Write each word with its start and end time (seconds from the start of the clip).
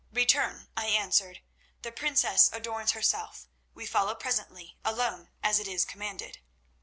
"'Return,' 0.11 0.67
I 0.75 0.87
answered; 0.87 1.41
'the 1.83 1.91
princess 1.91 2.49
adorns 2.51 2.93
herself. 2.93 3.47
We 3.75 3.85
follow 3.85 4.15
presently 4.15 4.75
alone, 4.83 5.29
as 5.43 5.59
it 5.59 5.67
is 5.67 5.85
commanded. 5.85 6.39